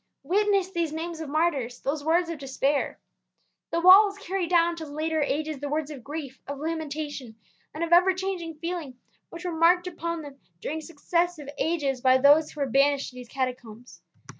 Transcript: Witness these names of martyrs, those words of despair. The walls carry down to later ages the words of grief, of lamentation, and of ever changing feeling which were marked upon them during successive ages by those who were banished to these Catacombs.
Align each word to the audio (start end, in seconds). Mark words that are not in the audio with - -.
Witness 0.23 0.71
these 0.71 0.91
names 0.91 1.19
of 1.21 1.29
martyrs, 1.29 1.79
those 1.81 2.03
words 2.03 2.27
of 2.29 2.39
despair. 2.39 2.97
The 3.69 3.79
walls 3.79 4.17
carry 4.17 4.47
down 4.47 4.75
to 4.77 4.85
later 4.87 5.21
ages 5.21 5.59
the 5.59 5.69
words 5.69 5.91
of 5.91 6.03
grief, 6.03 6.41
of 6.47 6.57
lamentation, 6.57 7.35
and 7.71 7.83
of 7.83 7.93
ever 7.93 8.11
changing 8.15 8.55
feeling 8.55 8.97
which 9.29 9.45
were 9.45 9.51
marked 9.51 9.85
upon 9.85 10.23
them 10.23 10.39
during 10.59 10.81
successive 10.81 11.49
ages 11.59 12.01
by 12.01 12.17
those 12.17 12.49
who 12.49 12.61
were 12.61 12.67
banished 12.67 13.09
to 13.09 13.15
these 13.17 13.29
Catacombs. 13.29 14.01